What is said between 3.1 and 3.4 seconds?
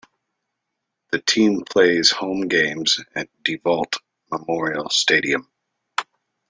at